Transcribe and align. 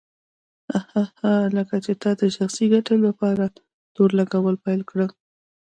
هه 0.71 0.81
هه 0.91 1.03
هه 1.19 1.33
لکه 1.55 1.75
چې 1.85 1.91
تا 2.01 2.11
د 2.21 2.21
شخصي 2.37 2.65
ګټې 2.73 2.95
دپاره 3.05 3.45
تور 3.95 4.09
لګول 4.19 4.55
پيل 4.65 4.81
کړه. 4.89 5.07